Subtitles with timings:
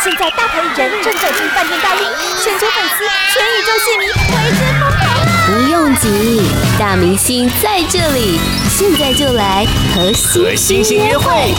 [0.00, 2.06] 现在大牌艺人正走进饭店大厅，
[2.40, 5.02] 全球粉丝、全宇宙戏迷为之疯狂！
[5.46, 6.40] 不用急，
[6.78, 8.38] 大明星在这里，
[8.70, 10.12] 现在就来和
[10.54, 11.52] 星星约会。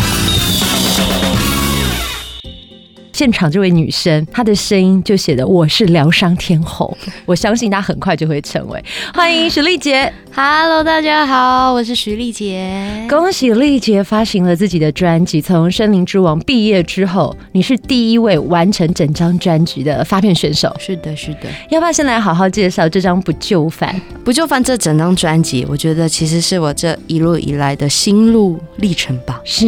[3.12, 8.82] 现场这位女生，她的声音就写的我是疗伤天后，我相信她很快就会成为。
[9.14, 13.06] 欢迎史丽杰，Hello，大家好，我是徐丽杰。
[13.10, 15.42] 恭喜丽杰发行了自己的专辑。
[15.42, 20.74] 从《森林之王》毕业之后，你是第一位完成整张专辑的发片选手。
[20.80, 21.50] 是的，是的。
[21.70, 23.94] 要不要先来好好介绍这张《不就范》？
[24.24, 29.42] 不就范这整张专辑，我觉得其实是我这一路以来的心路历程吧。
[29.44, 29.68] 是，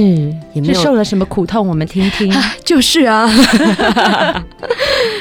[0.53, 2.33] 也没有受了什么苦痛，我们听听。
[2.63, 3.29] 就是啊。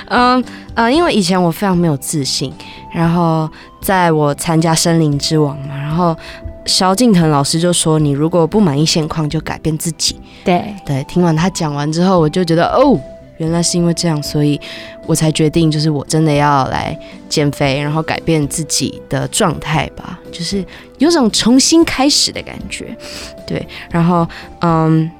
[0.07, 2.53] 嗯呃，因为以前我非常没有自信，
[2.95, 3.49] 然后
[3.83, 6.17] 在我参加《森林之王》嘛，然后
[6.65, 12.99] 萧敬腾老师就说：“你如果不满意现况，就改变自己。”对对，听完他讲完之后，我就觉得哦，
[13.39, 14.59] 原来是因为这样，所以
[15.07, 20.65] 我才决定，就是我真的要来减肥，然后改变自己的状态吧，就是
[20.99, 22.97] 有种重新开始的感觉。
[23.47, 24.27] 对，然后
[24.61, 25.11] 嗯。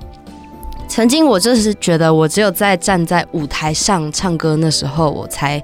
[0.91, 5.63] 曾经我就是觉得，我只有在站在舞台上唱歌那时候，我才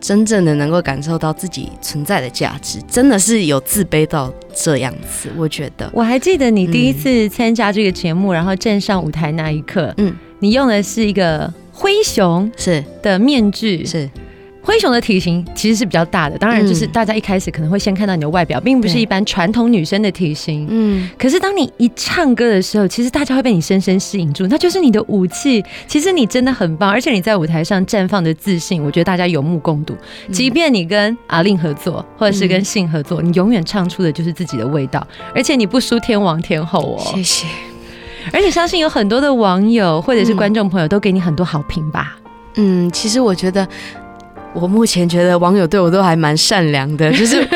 [0.00, 2.80] 真正的能够感受到自己存在的价值。
[2.88, 5.90] 真的是有自卑到这样子，我觉得。
[5.92, 14.08] 我还记得你第一次参加这个节目，嗯、然后站上舞台那一刻，嗯，你用的是一个灰熊是的面具，是。
[14.70, 20.64] 灰熊的体型其实是比较大的，当然就是大家一开始可能会先看到你的外表，并不是一般传统女生的体型。
[20.70, 25.60] 嗯，可是当你一唱歌的时候，其实大家会被你深深吸引住，那就是你的武器。
[25.88, 29.92] 其实你真的很棒，而且你在舞台上绽放的自信，我觉得大家有目共睹。
[30.30, 37.12] 即便你跟阿令合作，或者是跟信合作，你永远唱出的就是自己的味道，而且你不输天王天后哦。
[37.12, 37.44] 谢谢。
[38.32, 42.16] 而且相信有很多的网友或者是观众朋友都给你很多好评吧。
[42.54, 43.66] 嗯，其实我觉得。
[44.52, 47.46] 我目前觉得网友对我都还蛮善良的， 就是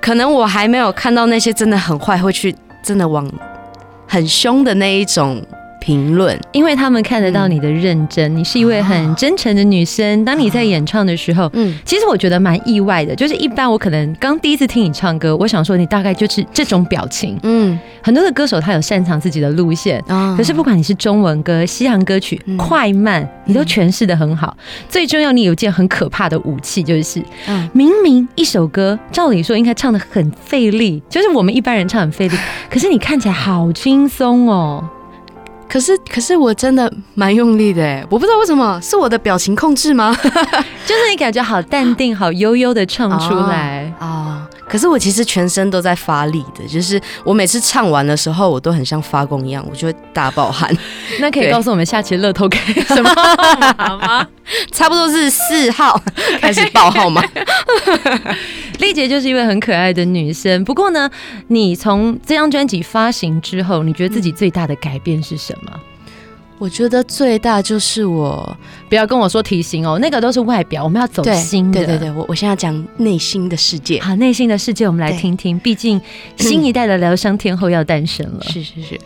[0.00, 3.30] 可能我还没有看到那些真的很坏，会去真的往
[4.08, 5.40] 很凶的那一种。
[5.82, 10.24] 评论，因为他们看得到你的认真，嗯、你是一位很真诚的女生。
[10.24, 24.56] 当你在演唱的时候，嗯，其实我觉得蛮意外的，就是一般我可能刚第一次听你唱歌，我想说你大概就是这种表情，嗯，很多的歌手他有擅长自己的路线，嗯，可是不管你是中文歌、西洋歌曲、嗯、快慢，你都诠释的很好。
[24.56, 32.36] 嗯、最重要，你有一件很可怕的武器，就是，嗯，明明一首歌照理说应该唱的很费力，就是我们一般人唱很费力，
[32.70, 34.88] 可是你看起来好轻松哦。
[35.72, 40.14] 可是，可是我真的蛮用力的哎，我不知道为什么，是我的表情控制吗？
[40.84, 44.06] 就是你感觉好淡定、好悠悠的唱出来啊。
[44.06, 44.41] 哦
[44.72, 50.74] 可是我其实全身都在发力的，就是我每次唱完的时候，我都很像发功一样，我就会大爆汗。
[51.20, 53.10] 那可以告诉我们下期乐透开什么
[53.76, 54.26] 好吗？
[54.72, 56.00] 差不多是四号
[56.40, 57.22] 开始报号吗？
[58.78, 60.64] 丽姐就是一位很可爱的女生。
[60.64, 61.10] 不过呢，
[61.48, 65.70] 你从这张专辑发行之后，你觉得自己最大的改变是什么？
[66.62, 68.56] 我觉得最大就是我，
[68.88, 71.84] 不要跟我说体型哦，那个都是外表，我们要走心的。
[71.84, 74.00] 对对对，我我现在讲内心的世界。
[74.00, 75.58] 好，内心的世界，我们来听听。
[75.58, 76.00] 毕竟
[76.38, 78.44] 新一代的疗伤天后要诞生了。
[78.44, 79.00] 是是是，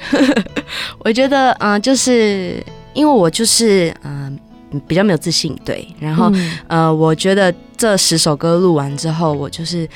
[1.01, 2.63] 我觉得嗯、呃，就是
[2.93, 4.39] 因为我就是嗯、
[4.73, 5.89] 呃、比较没有自信，对。
[5.99, 9.89] 然后、嗯、呃，我觉得这十首歌录完之后，我就是。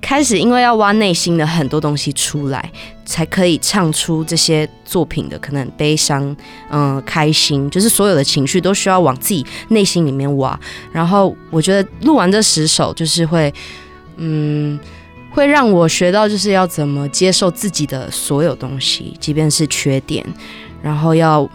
[0.00, 2.72] 开始，因为要挖内心的很多东西出来，
[3.04, 6.24] 才可以唱出这些作品的可能悲伤，
[6.70, 10.58] 嗯、呃，开心，就是所有的情绪都需要往自己内心里面挖。
[10.90, 13.52] 然后我觉得录完这十首，就是会，
[14.16, 14.78] 嗯，
[15.30, 20.26] 会让我学到就是要怎么接受自己的所有东西，即便是缺点，
[20.82, 21.48] 然后要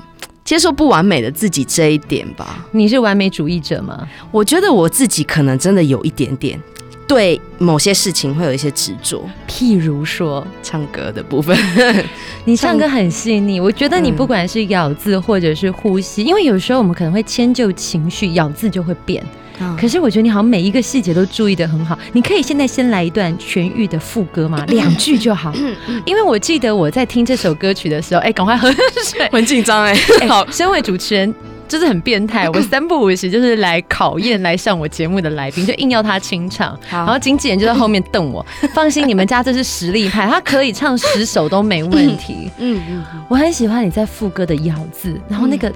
[0.45, 2.65] 接受不完美的自己这一点吧。
[2.71, 4.07] 你是完美主义者吗？
[4.31, 6.61] 我觉得我自己可能真的有一点点。
[7.07, 11.55] 对某些事情会有一些执着，譬如说唱歌的部分，
[12.45, 13.59] 你唱歌很细腻。
[13.59, 19.23] 我觉得你不管是咬字或者是呼吸，嗯、因为有时候我们可能会迁就情绪，咬字就会变。
[19.59, 21.97] 嗯、可是我觉得你好像每一个细节都注意的很好。
[22.11, 24.65] 你可以现在先来一段痊愈的副歌吗？
[24.67, 25.53] 两句就好。
[26.05, 28.69] 因为我记得我在听这首歌曲的时候，哎，赶快喝
[29.05, 29.95] 水， 很紧张哎。
[30.27, 31.33] 好，身为主持人。
[31.67, 38.45] 就是很变态， 我三不五时就是来考验来上我节目的来宾，就硬要他清唱，然后经纪人就在后面瞪我。
[38.73, 42.49] 放心，你们家这是实力派，他可以唱十首都没问题。
[42.57, 45.69] 嗯嗯，我很喜欢你在副歌的咬字，然后那个、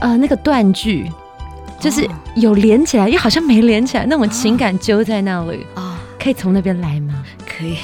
[0.00, 1.10] 嗯、呃那个断句，
[1.80, 7.24] 就是有连起来又好像没连起来，那种情感揪在那里啊，可以从那边来吗？
[7.46, 7.76] 可以。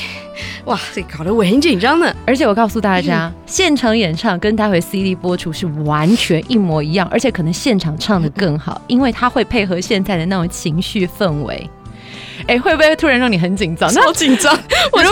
[0.66, 2.14] 哇，这搞得我很紧张呢。
[2.26, 11.68] 而且我告诉大家，嗯、现场演唱跟待会 CD 播出是完全一模一样，而且可能现场唱的更好，因为它会配合现在的那种情绪氛围。
[12.46, 13.92] 哎，会不会突然让你很紧张？
[13.94, 14.58] 好紧张！
[14.92, 15.10] 我如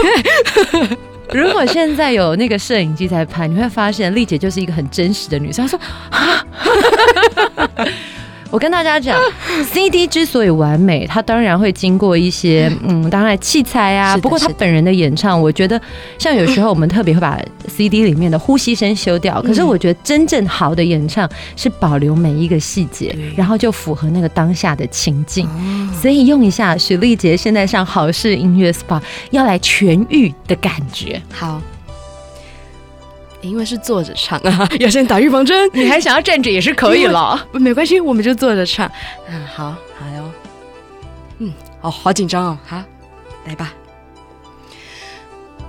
[1.47, 5.67] 如果现在有那个摄影机在拍，你会发现丽姐就是一个很真实的女生。
[5.67, 5.81] 她说
[6.11, 6.45] 啊。
[8.51, 9.21] 我跟大家讲，
[9.71, 14.17] CD 之所以完美，它当然会经过一些嗯，当然器材啊。
[14.17, 15.81] 不过他本人的演唱，我觉得
[16.19, 19.41] 像有时候我们特别会把 CD 里面的呼吸声修掉。
[19.43, 25.49] 可是我觉得真正好的演唱是保留每一个细节，然后就符合那个当下的情境。
[25.93, 31.21] 所以用一下许丽杰现在上好事音乐 SPA 要来痊愈的感觉。
[31.33, 31.61] 好。
[33.41, 35.71] 因为是坐着唱啊， 要先打预防针。
[35.73, 38.91] 你还想要站着也是可以了，没关系，我们就坐着唱。
[39.29, 40.31] 嗯，好，好哟。
[41.39, 42.83] 嗯，哦，好紧张哦，好，
[43.47, 43.73] 来吧。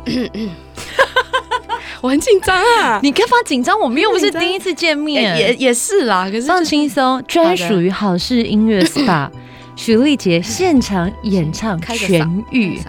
[2.01, 3.77] 我很紧张啊，你干嘛紧张？
[3.79, 6.25] 我们又不是第一次见面，也也是啦。
[6.25, 9.29] 可是放轻松，专属于好事音乐 SPA，
[9.75, 12.79] 许丽杰现场演唱痊愈。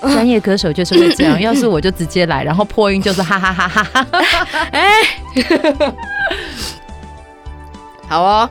[0.00, 4.16] 专业歌手就是会这样，要是我就直接来，然后破音就是哈哈哈哈哈哈。
[4.72, 4.90] 哎，
[8.08, 8.50] 好哦。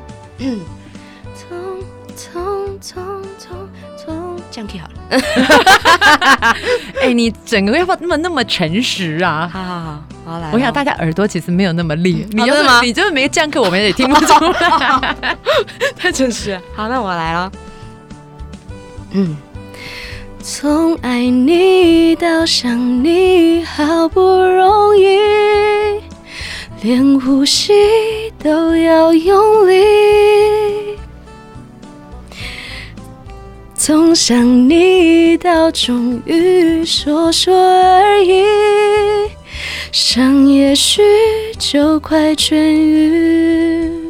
[1.35, 1.49] 从
[2.15, 4.93] 从从从从这样可以好了。
[7.01, 9.49] 哎，你整个要不要那么那么诚实啊？
[9.51, 10.49] 好好好，好来。
[10.53, 12.79] 我想大家耳朵其实没有那么利，你就是吗？
[12.81, 15.15] 你就是没降课，我们也听不出来。
[15.97, 16.59] 太诚实。
[16.75, 17.51] 好，那我来了。
[19.11, 19.35] 嗯。
[20.41, 25.19] 从爱你到想你，好不容易，
[26.81, 27.73] 连呼吸
[28.41, 29.83] 都要用力。
[33.75, 38.43] 从想你到终于说说而已，
[39.91, 41.01] 伤也许
[41.57, 44.08] 就快痊愈。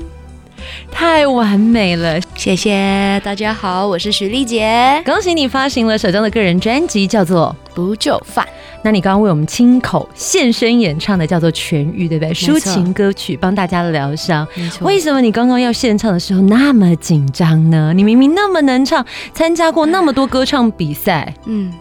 [0.92, 8.46] 太完美了，谢谢大家好，我是许丽姐，恭喜你发行了首张的个人专辑，叫做《不就范》。
[8.82, 12.34] 那你刚刚为我们亲口现身演唱的叫做《痊愈》，对不对？
[12.34, 14.48] 抒情歌曲，帮大家疗伤。
[14.82, 17.94] 为什么你刚刚要献唱的时候那么紧张呢？
[17.96, 21.74] 你明明那么能唱，参加过那么多歌唱比赛，嗯，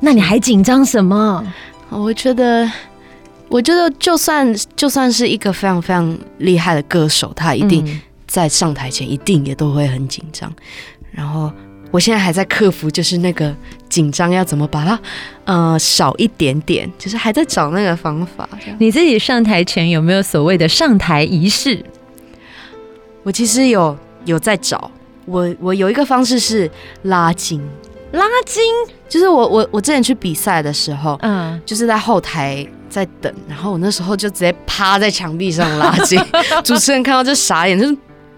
[0.00, 1.44] 那你还紧张什么？
[1.88, 2.70] 我觉得，
[3.48, 8.00] 我觉得就算就算是一个非常非常厉害的歌手，他一定、嗯。
[8.32, 10.50] 在上台前一定也都会很紧张，
[11.10, 11.52] 然后
[11.90, 13.54] 我现在还在克服，就是那个
[13.90, 14.98] 紧张要怎么把它
[15.44, 18.48] 呃少一点点，就是还在找那个方法。
[18.78, 21.84] 你自己上台前有没有所谓的上台仪式？
[23.22, 23.94] 我其实有
[24.24, 24.90] 有在找，
[25.26, 26.70] 我我有一个方式是
[27.02, 27.60] 拉筋，
[28.12, 28.62] 拉筋
[29.10, 36.18] 就是我我我之前去比赛的时候，嗯，就是在后台在等，然后我那时候就直接趴在墙壁上拉筋，
[36.64, 37.94] 主持人看到就傻眼，就是。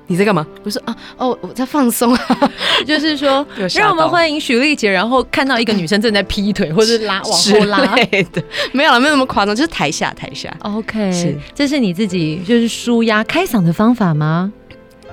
[0.07, 0.47] 你在干嘛？
[0.63, 2.53] 我说啊，哦，我在放松啊，
[2.87, 4.91] 就是说， 让我们欢迎许丽杰。
[4.91, 7.79] 然后看到一个女生正在劈腿，或者拉往后拉
[8.33, 8.43] 的，
[8.73, 10.55] 没有了，没有那么夸张，就是台下台下。
[10.61, 14.53] OK，是，这是你自己就是舒压开嗓的方法吗？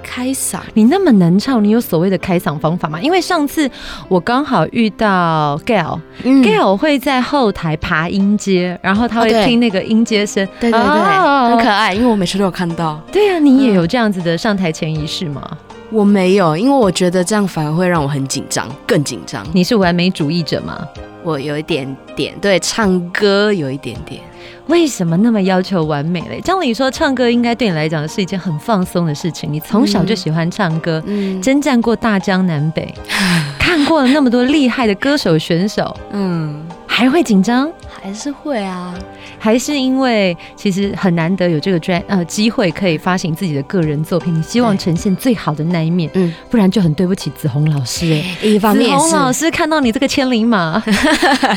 [0.04, 3.00] 开嗓，你那么能唱，你有所谓的开嗓方法吗？
[3.02, 3.70] 因为上次
[4.08, 13.02] 我刚好遇到 Gail，Gail、会在后台爬音阶，然后他会听那个音阶声，对对对，哦、很可爱，因为我每次都有看到。
[13.12, 15.58] 对呀、啊，你也有这样子的上台前仪式吗、嗯？
[15.92, 19.46] 我没有，因为我觉得这样反而会让我很紧张，更紧张。
[19.54, 20.88] 你是完美主义者吗？
[21.24, 24.22] 我有一点点，对，唱歌有一点点。
[24.68, 26.40] 为什么那么要求完美嘞？
[26.42, 29.52] 照理说，唱歌应该对你来讲是一件很放松的事情。
[29.52, 37.70] 你从小就喜欢唱歌，嗯，征战过大江南北，嗯、 看过了那么多厉害的歌手选手，嗯，还会紧张？
[38.02, 38.94] 还是会啊？
[39.38, 48.48] 还是因为其实很难得有这个专呃机会可以发行自己的个人作品，你希望呈现最好的那一面，嗯，不然就很对不起子红老师 哎。
[48.48, 50.82] 一方面子红老师看到你这个千里马，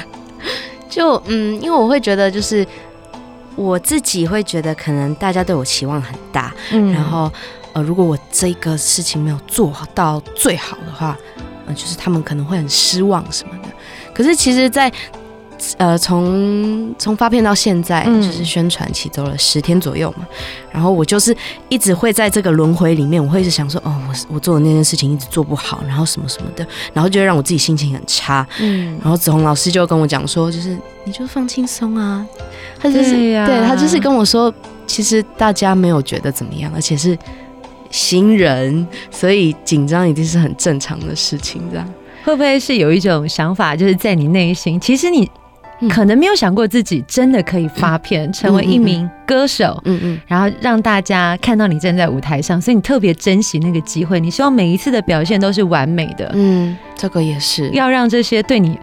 [0.88, 2.66] 就嗯，因为我会觉得就是。
[3.56, 7.32] 我自己会觉得，可能大家对我期望很大，嗯，然后，
[7.72, 11.16] 呃，如果我这个事情没有做到最好的话，
[11.66, 13.68] 呃，就是他们可能会很失望什么的。
[14.12, 14.96] 可是其实在，在
[15.78, 20.26] 呃，从从发片到现在，嗯，就是宣传期走了十天左右嘛，
[20.72, 21.36] 然后我就是
[21.68, 32.26] 一直会在这个轮回里面，我会一直想说，哦，我我做的那件事情一直做不好，然后什么什么的，然后就会让我自己心情很差，嗯，然后子红老师就跟我讲说，就是你就放轻松啊，
[32.80, 34.52] 他就是对，他就是跟我说，
[34.86, 37.16] 其实大家没有觉得怎么样，而且是
[37.90, 41.88] 新人，所以紧张一定是很正常的事情，这样。
[42.24, 45.30] 会不会是有一种想法，就是在你内心，其实你
[45.90, 56.30] 可能没有想过自己真的可以发片，成为一名歌手，嗯嗯，然后让大家看到你站在舞台上，所以你特别珍惜那个机会，你希望每一次的表现都是完美的。
[56.34, 58.78] 嗯，这个也是要让这些对你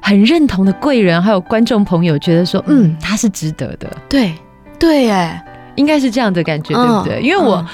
[0.00, 3.88] 很认同的贵人还有观众朋友觉得说，嗯，他是值得的。
[4.08, 4.34] 对，
[4.78, 7.20] 对，哎，应该是这样的感觉，对不对？
[7.20, 7.66] 因为我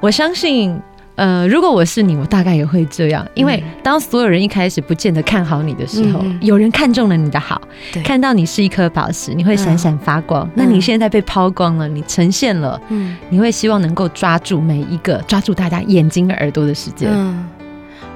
[0.00, 0.80] 我相信。
[1.14, 7.60] 呃，如果我是你，我大概也会这样，因为当所有人一开始不见得看好你的时候，嗯、有人看中了你的好，
[8.02, 10.46] 看到你是一颗宝石，你会闪闪发光。
[10.46, 17.10] 嗯、那你现在被抛光了，你呈现了，嗯，你会希望能够抓住每一个，抓住大家眼睛耳朵的时间。
[17.12, 17.46] 嗯，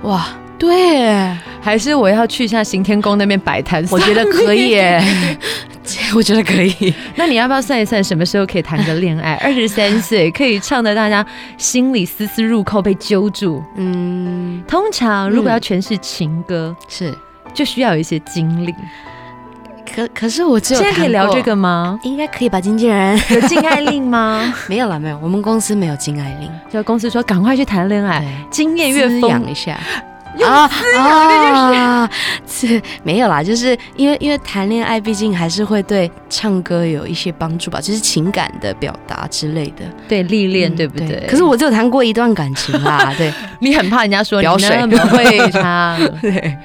[0.03, 0.27] 哇。
[0.59, 3.85] 对，还是我要去一下行天宫那边摆摊？
[3.91, 5.03] 我觉得可以耶，
[6.15, 6.95] 我觉得可以。
[7.15, 9.35] 那你要不要算一算，什么时候可以谈个恋爱？
[9.45, 11.25] 二十三岁可以唱的大家
[11.59, 13.63] 心里丝丝入扣，被揪住。
[13.77, 17.15] 嗯，通常如果要诠释情歌，是
[17.53, 18.75] 就需要有一些经历。
[19.95, 21.99] 可可是我只有现在可以聊这个吗？
[22.03, 22.61] 应该可以吧？
[22.61, 24.53] 经纪人有禁爱令吗？
[24.69, 25.19] 没有了，没有。
[25.23, 29.79] 我们公司没有禁爱令，就公司说赶快去谈恋爱，经验越丰养一下。
[30.45, 32.11] 啊啊！
[32.47, 41.27] 这没有啦，就是因为因为谈恋爱，毕竟还是会对唱歌有一些帮助吧，就是情感的表达之类的，对历练，对不对？
[41.29, 46.57] 可是我只有谈过一段感情啦，对， 你很怕人家说你那么会 唱，对，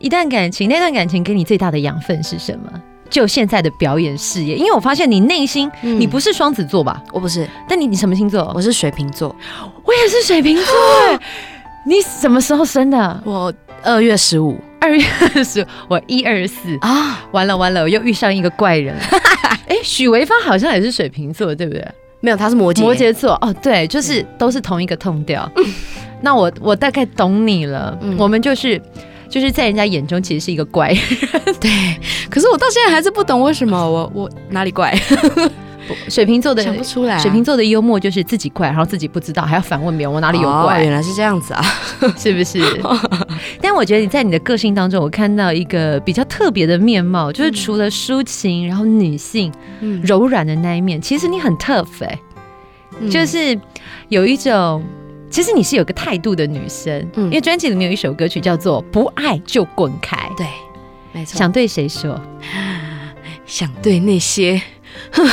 [0.00, 2.70] 一段感情，那段感情给你最大的养分是什么？
[3.10, 7.00] 就现在的表演事业，因为我发现你内心，你不是双子座吧？
[7.12, 8.50] 我不是，但你你什么星座？
[8.54, 9.34] 我是水瓶座，
[9.84, 10.64] 我也是水瓶座。
[11.86, 13.22] 你什么时候生的？
[13.24, 15.04] 我二月十五，二月
[15.44, 17.22] 十五， 我一二四啊！
[17.32, 18.96] 完了完了，我又遇上一个怪人。
[19.68, 21.86] 哎，许维芳好像也是水瓶座，对不对？
[22.20, 22.80] 没有，他是摩羯。
[22.80, 25.50] 摩羯座哦，对，就是都是同一个 tone 调。
[26.22, 27.98] 那我我大概懂你了。
[28.16, 28.80] 我们就是
[29.28, 30.98] 就是在人家眼中其实是一个怪人。
[31.60, 31.70] 对，
[32.30, 34.98] 可是我到现在还是不懂为什么我我哪里怪。
[36.08, 40.82] 水瓶座的想不出来，水瓶座的幽默就是自己怪，然后自己不知道，还要反问别人我哪里有怪。
[40.82, 41.62] 原来是这样子啊，
[42.16, 42.60] 是不是？
[43.60, 49.52] 但我觉得你在你的个性当中，我看到一个比较特别的面貌，就是除了抒情，然后女性
[50.02, 52.18] 柔软的那一面，其实你很 tough 哎，
[53.10, 53.58] 就是
[54.08, 54.82] 有一种，
[55.30, 57.06] 其实你是有个态度的女生。
[57.16, 60.46] 因为专辑里面有一首歌曲叫做《不爱就滚开》，对，
[61.12, 61.38] 没错。
[61.38, 62.20] 想对谁说？
[63.46, 64.60] 想对那些，
[65.12, 65.26] 哼。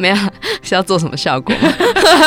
[0.00, 0.16] 没有
[0.62, 1.54] 是要做什么效果？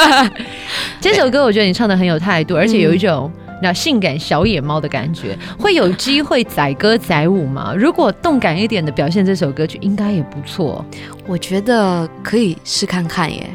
[1.01, 5.37] 这首歌我觉得你唱的很有态度，而且有一种那性感小野猫的感觉。
[5.57, 7.73] 会有机会载歌载舞吗？
[7.75, 10.85] 如果动感一点的表现这首歌曲，应该也不错。
[11.25, 13.49] 我觉得可以试看看耶。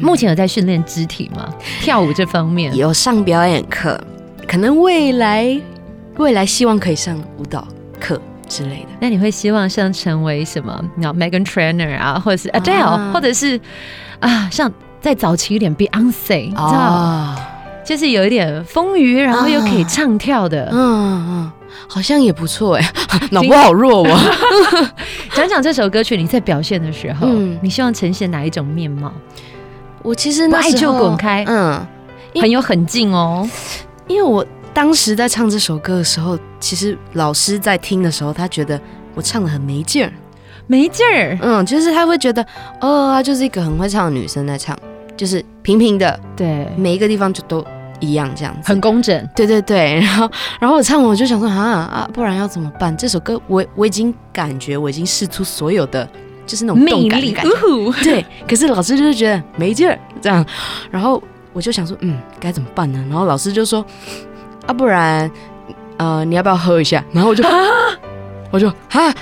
[0.00, 1.48] 目前有在训练肢体吗？
[1.80, 3.98] 跳舞这方面有上表演课，
[4.46, 5.60] 可能未来
[6.16, 7.66] 未来希望可以上舞蹈
[8.00, 8.20] 课。
[8.48, 10.82] 之类的，那你会希望像成为什么？
[10.94, 13.60] 你知道 Meghan Trainer 啊，或者是 Adele，、啊、或者是
[14.20, 17.36] 啊，像再早期一点 Beyonce，知道、啊、
[17.84, 21.52] 就是有一点丰腴，然后又可以唱跳的，嗯嗯，
[21.88, 22.92] 好像也不错哎，
[23.30, 24.18] 脑波好弱哦。
[25.34, 29.12] 讲讲这首歌曲，你在表现的时候，嗯、你希望呈现哪一种面貌？
[30.02, 31.86] 我其实那不爱就滚开，嗯，
[32.40, 33.48] 很有狠劲哦，
[34.06, 34.44] 因为我。
[34.74, 38.78] 当时在唱这首歌的时候，其实老师在听的时候，他觉得
[39.14, 40.12] 我唱的很没劲儿，
[40.66, 41.38] 没劲儿。
[41.40, 42.44] 嗯，就是他会觉得，
[42.80, 44.76] 哦，她就是一个很会唱的女生在唱，
[45.16, 47.64] 就是平平的，对，每一个地方就都
[48.00, 49.28] 一样这样子，很工整。
[49.36, 50.28] 对对对， 然后
[50.58, 52.94] 然后我唱完我就想说，啊啊，不然要怎么办？
[52.96, 56.06] 这首歌我我已经感觉我已经试出所有的
[56.44, 58.26] 就是那种动感的感觉，对。
[58.48, 60.44] 可是老师就是觉得没劲儿，这样，
[60.90, 62.98] 然后我就想说，嗯，该怎么办呢？
[63.08, 63.86] 然后老师就说。
[64.66, 65.30] 啊，不然，
[65.98, 67.04] 呃，你要不要喝一下？
[67.12, 67.44] 然后我就，
[68.50, 69.12] 我就哈，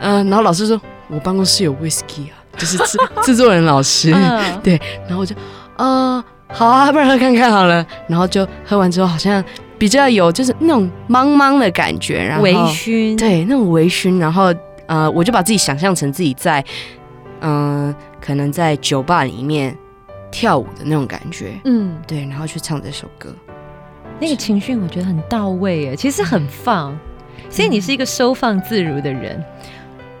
[0.00, 4.14] 嗯、呃，然后老师说，我办公室有 whisky 啊，就是制 制作人老师，
[4.62, 5.34] 对，然后我就，
[5.76, 7.84] 呃，好啊，不然喝看看好了。
[8.06, 9.42] 然后就喝完之后，好像
[9.78, 14.18] 比较有就是那种茫茫的感觉，然后微醺，对，那种微醺。
[14.18, 14.54] 然后，
[14.86, 16.64] 呃，我就把自己想象成自己在，
[17.40, 19.76] 嗯、呃，可能在酒吧里面
[20.30, 23.34] 跳舞的那种感觉，嗯，对，然后去唱这首歌。
[24.22, 26.96] 那个情绪我觉得很到位诶，其实很放，
[27.50, 29.44] 所以你是一个收放自如的人，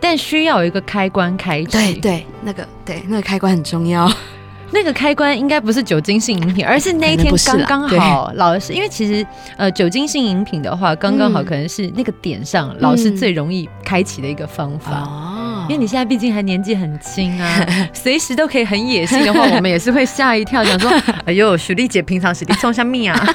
[0.00, 1.70] 但需要有一个开关开启。
[1.70, 4.12] 对对，那个对那个开关很重要。
[4.74, 7.32] 那个开关应该不是酒精性饮品，而是那一天
[7.66, 8.32] 刚刚好。
[8.34, 9.24] 老师，因为其实
[9.56, 15.02] 呃酒精性饮品的话，刚刚好可能是那个点上老师最容易开启的一个方法。
[15.02, 15.41] 哦，
[15.72, 20.90] 因为你现在毕竟还年纪很轻啊， 随时都可以很野性的话，我们也是会吓一跳，想说
[21.24, 23.26] ：“哎呦，许丽姐平常实力冲下命啊。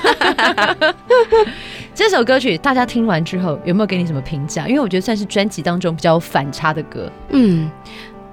[1.96, 4.67] ”这首歌曲大家听完之后有没有给你什么评价？
[4.67, 7.12] 因为我觉得算是专辑当中比较反差的歌。
[7.32, 7.67] 嗯。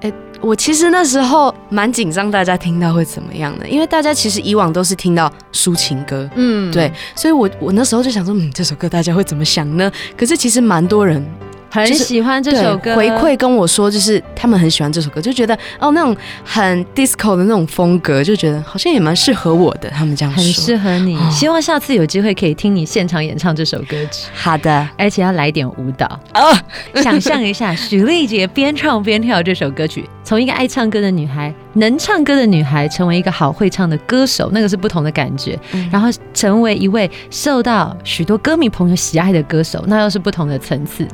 [0.03, 3.67] 欸、我其实那时候蛮紧张，大家听到会怎么样的？
[3.67, 9.91] 因为大家其实以往都是听到抒情歌，嗯，对，所以我我那时候就想说，嗯，这首歌大家会怎么想呢？
[10.15, 11.25] 可是其实蛮多人。
[11.75, 19.91] 很喜欢这首歌，回馈跟我说，就是他们很喜欢这首歌，就觉得哦，那种很 disco 的那种风格，就觉得好像也蛮适合我的。
[19.91, 21.19] 他们这样说，很适合你。
[21.33, 24.29] 希望下次有机会可以听你现场演唱这首歌曲。
[24.33, 26.57] 好的，而且要来点舞蹈哦。
[27.03, 35.59] 想象一下，许丽杰边唱边跳这首歌曲，从一个爱唱歌的女孩，能唱歌的女孩，成为一个好会唱的歌手，那个是不同的感觉。
[35.91, 41.05] 然后成为一位受到许多歌迷朋友喜爱的歌手，那又是不同的层次。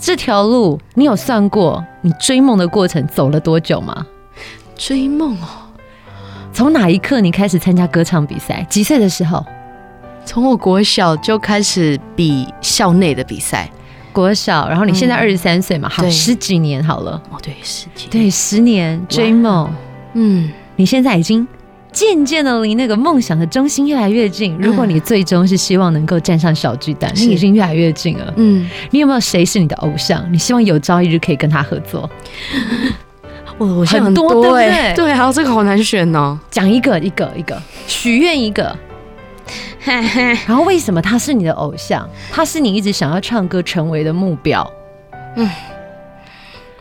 [0.00, 4.06] 这条路你有算过你追梦的过程走了多久吗？
[4.74, 5.68] 追梦哦，
[6.54, 8.66] 从哪一刻你开始参加歌唱比赛？
[8.70, 9.44] 几岁的时候？
[10.24, 13.70] 从我国小就开始比校内的比赛。
[14.10, 15.86] 国小，然后你现在二十三岁嘛？
[15.88, 17.20] 嗯、好，十几年好了。
[17.30, 18.10] 哦，对，十几年。
[18.10, 19.70] 对，十年追梦。
[20.14, 21.46] 嗯，你现在已经。
[22.00, 24.56] 渐渐的离那个梦想的中心越来越近。
[24.58, 28.32] 如果你最终是希望能够站上小巨蛋，你已经越来越近了。
[28.38, 30.26] 嗯，你有没有谁是你的偶像？
[30.32, 32.08] 你希望有朝一日可以跟他合作？
[33.58, 34.94] 我偶像很多，对不对？
[34.96, 36.38] 对，还有这个好难选哦。
[36.50, 38.74] 讲一个，一个，一个，许愿一个。
[39.84, 42.08] 然后为什么他是你的偶像？
[42.32, 44.66] 他是你一直想要唱歌成为的目标？
[45.36, 45.46] 嗯。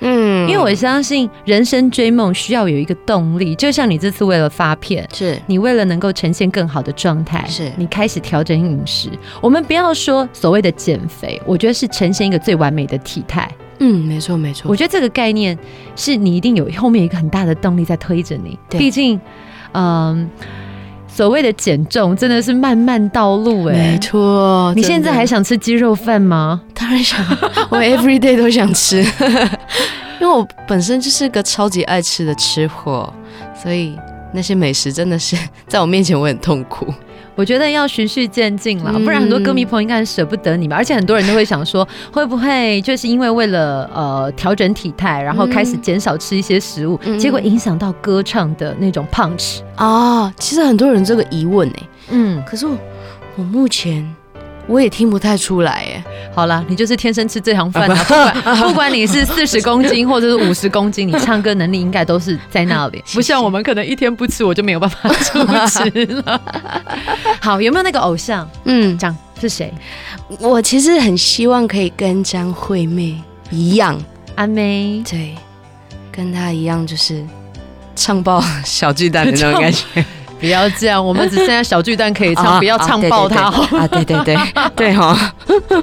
[0.02, 9.10] 嗯，因为我相信人生追梦需要有一个动力，就像你这次为了发片，是你为了能够呈现更好的状态，是你开始调整饮食。
[9.42, 13.50] 我们不要说所谓的减肥，我觉得是呈现一个最完美的体态。
[13.80, 14.70] 嗯，没错没错。
[14.70, 15.58] 我觉得这个概念
[15.96, 18.58] 是你一定有后面一个很大的动力在推着你。
[18.70, 19.20] 对，毕竟，
[19.74, 20.30] 嗯。
[21.12, 24.72] 所谓的减重真的是漫漫道路哎，没错。
[24.76, 26.62] 你现在还想吃鸡肉饭吗？
[26.90, 27.24] 当然想，
[27.70, 28.98] 我 every day 都想吃，
[30.20, 33.14] 因为我本身就是个超级爱吃的吃货，
[33.54, 33.96] 所以
[34.34, 35.38] 那些美食真的是
[35.70, 36.92] 在我面前我很痛苦。
[37.36, 50.34] 我觉得要循序渐进了，不然很多歌迷朋友应该很舍不得你们，而且很多人都会想说，会不会就是因为为了呃调整体态，然后开始减少吃一些食物，结果影响到歌唱的那种 punch 啊？
[50.40, 52.76] 其实很多人这个疑问哎，嗯，可是我
[53.36, 54.12] 我目前。
[54.70, 56.04] 我也听不太出来哎。
[56.34, 63.04] 好了，你就是天生吃这行饭的，不管 不管你是四十公斤 或者是五十公斤，你唱歌能力应该都是在那里。
[63.14, 66.40] 不像我们可能一天不吃，我就没有办法出吃了。
[67.42, 68.50] 好，有没有那个偶像？
[68.66, 69.74] 嗯，这样是谁？
[70.40, 74.00] 我其实很希望可以跟张惠妹一样，
[74.36, 75.36] 阿妹，对，
[76.12, 77.26] 跟她一样，就是
[77.96, 80.06] 唱爆小巨蛋的那种感觉。
[80.40, 83.44] 不要这样，我们只剩下小巨蛋可以唱，啊、不要唱爆它
[83.78, 83.88] 啊！
[83.88, 84.38] 对对对，
[84.76, 85.34] 对哈。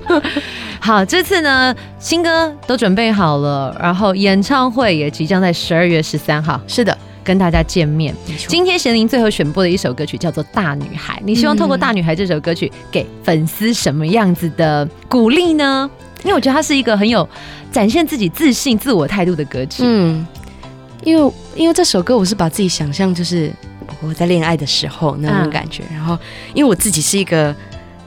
[0.80, 8.14] 好，这次呢，新歌都准备好了，然后演唱会也即将在十二月十三号，是的，跟大家见面。
[8.46, 15.90] 今天贤玲最后选播的一首歌曲叫做《大女孩》，你希望透过《大女孩》这首歌曲给粉丝什么样子的鼓励呢？
[16.22, 17.28] 因为我觉得它是一个很有
[17.70, 19.82] 展现自己自信、自我态度的歌曲。
[19.84, 20.26] 嗯，
[21.02, 23.52] 因为因为这首歌，我是把自己想象就是。
[24.06, 26.18] 我在恋爱的时候那种感觉，然后
[26.54, 27.54] 因为我自己是一个，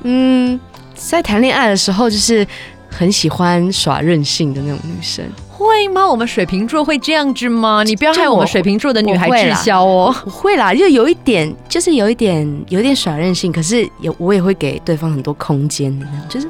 [0.04, 0.60] 嗯，
[0.96, 2.46] 在谈恋爱的时候就是
[2.90, 6.10] 很喜欢耍任性的那种女生，会吗？
[6.10, 7.84] 我们水瓶座会这样子吗？
[7.84, 10.16] 你不要害我们水瓶座的女孩滞销哦。
[10.26, 16.50] 我会啦，就有一点，就是有一点，有点耍任性，可是有我也会给对方很多空间的那种，就是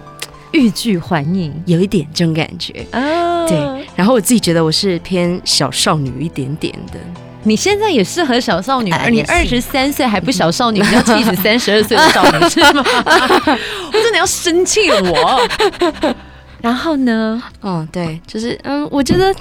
[0.52, 2.86] 欲拒还迎，有一点这种感觉。
[2.94, 7.00] 哦，对，然后我自己觉得我是偏小少女一点点的。
[7.44, 12.84] 你现在也适合小少女，而你二十三岁还不小少女，你要 气死三十二岁的少女是吗？
[13.88, 16.16] 我真的要生气了我。
[16.62, 17.42] 然后呢？
[17.62, 19.34] 嗯，对，就是嗯，我觉得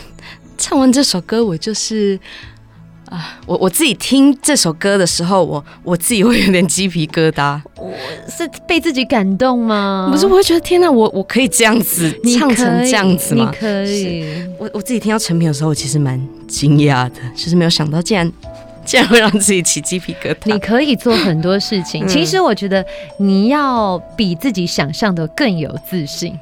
[0.56, 2.18] 唱完这首歌，我就是。
[3.10, 7.60] 啊，我我自己听这首歌的时候，我我自己会有点鸡皮疙瘩。
[7.76, 7.92] 我
[8.28, 10.08] 是被自己感动吗？
[10.10, 13.50] 不是，我会觉得天哪，我我可以这样子唱成这样子吗？
[13.50, 14.24] 你可以。
[14.58, 18.30] 我我自己听到成品的时候，我其实蛮惊讶的，就是没有想到竟然
[18.84, 20.52] 竟然会让自己起鸡皮疙瘩。
[20.52, 22.84] 你可以做很多事情，其实我觉得
[23.18, 26.38] 你要比自己想象的更有自信。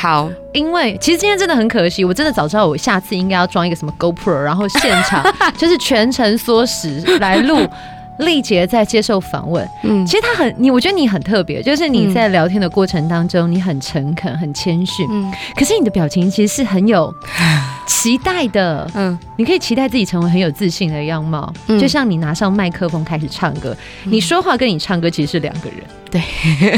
[0.00, 5.22] 好，因为其实今天真的很可惜，我真的早知道我下次应该要装一个什么 GoPro，然后现场
[5.58, 7.68] 就是全程缩时来录
[8.20, 9.68] 丽杰在接受访问。
[9.82, 15.06] 嗯，其实他很你，我觉得你很特别，就是你在聊天的过程当中，你很诚恳、很谦逊。
[15.10, 17.14] 嗯，可是你的表情其实是很有
[17.90, 26.22] 期待的，嗯，你可以期待自己成为很有自信的样貌，嗯，就像你拿上麦克风开始唱歌，嗯，你说话跟你唱歌其实是两个人，对，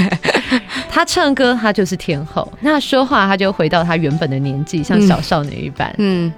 [0.91, 6.33] 他唱歌他就是天后，那说话他就回到他原本的年纪，像小少女一般，嗯，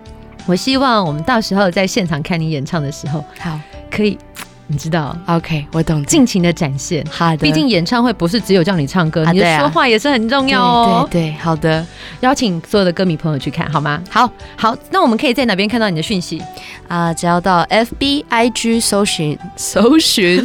[0.44, 3.58] 我希望我们到时候在现场看你演唱的时候，好，
[3.88, 4.18] 可以。
[4.66, 7.04] 你知道，OK，我懂，尽情的展现。
[7.10, 11.06] 好的，毕竟演唱会不是只有叫你唱歌，你的说话也是很重要哦。
[11.10, 11.86] 对对，好的，
[12.20, 14.02] 邀请所有的歌迷朋友去看好吗？
[14.08, 16.42] 好，好，那我们可以在哪边看到你的讯息
[16.88, 17.12] 啊？
[17.12, 20.44] 只要到 FB IG 搜寻搜寻，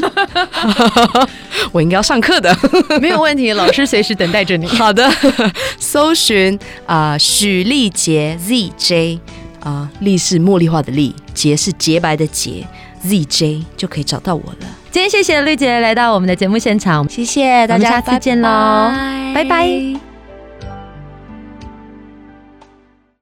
[1.71, 2.53] 我应该要上课的，
[2.99, 4.67] 没有问题，老师随时等待着你。
[4.75, 5.09] 好的，
[5.79, 9.19] 搜寻啊，许丽杰 ZJ
[9.61, 12.67] 啊，丽是茉莉花的丽，洁是洁白的洁。
[13.03, 14.67] ZJ 就可以找到我了。
[14.91, 18.47] 今天谢谢绿姐来到我们的节目现场，谢谢大家，下次见喽，
[19.33, 19.43] 拜拜。
[19.43, 20.08] 拜拜。